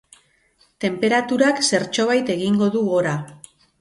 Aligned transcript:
Tenperaturak 0.85 1.61
zertxobait 1.67 2.33
egingo 2.37 2.71
du 2.77 2.83
gora. 2.89 3.13